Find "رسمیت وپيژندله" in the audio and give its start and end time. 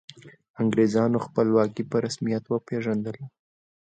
2.05-3.23